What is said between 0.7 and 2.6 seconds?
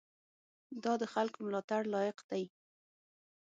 دا د خلکو ملاتړ لایق دی.